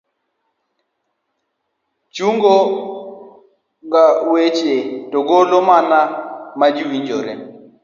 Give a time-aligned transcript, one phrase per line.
[2.15, 2.53] chungo
[3.91, 4.75] ga weche
[5.11, 5.99] to golo mana
[6.59, 7.33] ma owinjore.